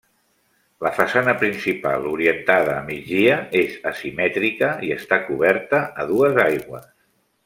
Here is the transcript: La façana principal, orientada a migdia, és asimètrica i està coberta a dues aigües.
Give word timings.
La 0.85 0.91
façana 0.95 1.33
principal, 1.41 2.07
orientada 2.13 2.73
a 2.77 2.81
migdia, 2.89 3.35
és 3.61 3.75
asimètrica 3.93 4.71
i 4.89 4.93
està 4.99 5.21
coberta 5.29 5.83
a 6.05 6.11
dues 6.15 6.41
aigües. 6.51 6.89